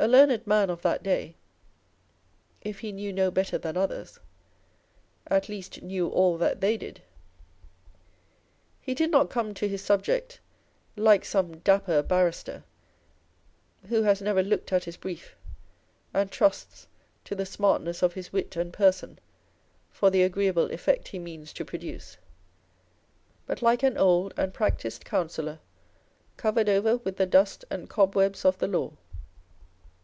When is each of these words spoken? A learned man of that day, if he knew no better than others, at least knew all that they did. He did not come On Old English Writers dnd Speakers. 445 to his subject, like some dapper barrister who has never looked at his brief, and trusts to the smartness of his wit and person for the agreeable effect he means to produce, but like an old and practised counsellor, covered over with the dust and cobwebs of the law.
A 0.00 0.06
learned 0.06 0.46
man 0.46 0.70
of 0.70 0.82
that 0.82 1.02
day, 1.02 1.34
if 2.62 2.78
he 2.78 2.92
knew 2.92 3.12
no 3.12 3.32
better 3.32 3.58
than 3.58 3.76
others, 3.76 4.20
at 5.26 5.48
least 5.48 5.82
knew 5.82 6.06
all 6.08 6.38
that 6.38 6.60
they 6.60 6.76
did. 6.76 7.02
He 8.80 8.94
did 8.94 9.10
not 9.10 9.28
come 9.28 9.46
On 9.46 9.48
Old 9.48 9.48
English 9.64 9.90
Writers 9.90 9.98
dnd 9.98 10.02
Speakers. 10.14 10.38
445 10.94 10.94
to 10.94 11.02
his 11.02 11.30
subject, 11.34 11.64
like 11.74 11.82
some 11.84 11.94
dapper 11.96 12.02
barrister 12.04 12.64
who 13.88 14.02
has 14.04 14.22
never 14.22 14.40
looked 14.40 14.72
at 14.72 14.84
his 14.84 14.96
brief, 14.96 15.34
and 16.14 16.30
trusts 16.30 16.86
to 17.24 17.34
the 17.34 17.44
smartness 17.44 18.00
of 18.00 18.12
his 18.12 18.32
wit 18.32 18.54
and 18.54 18.72
person 18.72 19.18
for 19.90 20.10
the 20.10 20.22
agreeable 20.22 20.70
effect 20.70 21.08
he 21.08 21.18
means 21.18 21.52
to 21.54 21.64
produce, 21.64 22.18
but 23.46 23.62
like 23.62 23.82
an 23.82 23.98
old 23.98 24.32
and 24.36 24.54
practised 24.54 25.04
counsellor, 25.04 25.58
covered 26.36 26.68
over 26.68 26.98
with 26.98 27.16
the 27.16 27.26
dust 27.26 27.64
and 27.68 27.90
cobwebs 27.90 28.44
of 28.44 28.56
the 28.58 28.68
law. 28.68 28.92